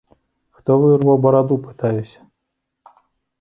[0.59, 2.19] Хто вырваў бараду, пытаюся?